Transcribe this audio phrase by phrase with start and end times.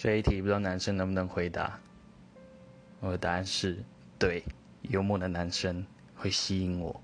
[0.00, 1.76] 这一题不知道男生能不能回答。
[3.00, 3.82] 我的答案是
[4.16, 4.44] 对
[4.82, 5.84] 幽默的男生
[6.14, 7.02] 会吸引我。